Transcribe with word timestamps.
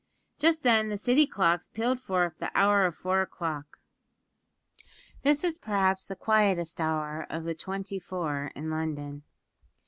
Just 0.39 0.63
then 0.63 0.89
the 0.89 0.97
City 0.97 1.27
clocks 1.27 1.67
pealed 1.67 1.99
forth 1.99 2.39
the 2.39 2.49
hour 2.57 2.87
of 2.87 2.95
four 2.95 3.21
o'clock. 3.21 3.77
This 5.21 5.43
is 5.43 5.59
perhaps 5.59 6.07
the 6.07 6.15
quietest 6.15 6.81
hour 6.81 7.27
of 7.29 7.43
the 7.43 7.53
twenty 7.53 7.99
four 7.99 8.51
in 8.55 8.71
London. 8.71 9.21